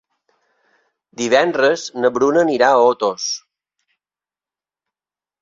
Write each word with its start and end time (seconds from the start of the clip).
Divendres 1.21 1.83
na 2.05 2.11
Bruna 2.15 2.41
anirà 2.47 2.71
a 2.71 2.81
Otos. 2.87 3.29